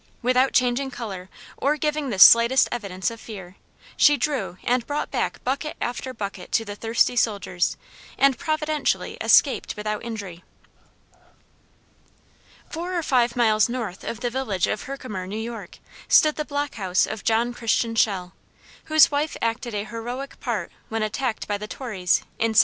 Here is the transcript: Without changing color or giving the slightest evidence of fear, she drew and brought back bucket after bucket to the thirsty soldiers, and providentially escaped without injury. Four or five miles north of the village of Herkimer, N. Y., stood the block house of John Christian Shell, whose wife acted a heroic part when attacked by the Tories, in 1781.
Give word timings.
Without 0.23 0.51
changing 0.51 0.89
color 0.89 1.29
or 1.57 1.77
giving 1.77 2.09
the 2.09 2.17
slightest 2.17 2.67
evidence 2.71 3.11
of 3.11 3.21
fear, 3.21 3.55
she 3.95 4.17
drew 4.17 4.57
and 4.63 4.87
brought 4.87 5.11
back 5.11 5.43
bucket 5.43 5.77
after 5.79 6.11
bucket 6.11 6.51
to 6.53 6.65
the 6.65 6.75
thirsty 6.75 7.15
soldiers, 7.15 7.77
and 8.17 8.35
providentially 8.39 9.15
escaped 9.21 9.75
without 9.75 10.03
injury. 10.03 10.43
Four 12.67 12.97
or 12.97 13.03
five 13.03 13.35
miles 13.35 13.69
north 13.69 14.03
of 14.03 14.21
the 14.21 14.31
village 14.31 14.65
of 14.65 14.85
Herkimer, 14.87 15.25
N. 15.25 15.33
Y., 15.47 15.67
stood 16.07 16.35
the 16.35 16.45
block 16.45 16.73
house 16.81 17.05
of 17.05 17.23
John 17.23 17.53
Christian 17.53 17.93
Shell, 17.93 18.33
whose 18.85 19.11
wife 19.11 19.37
acted 19.39 19.75
a 19.75 19.83
heroic 19.85 20.39
part 20.39 20.71
when 20.89 21.03
attacked 21.03 21.47
by 21.47 21.59
the 21.59 21.67
Tories, 21.67 22.21
in 22.39 22.55
1781. 22.55 22.59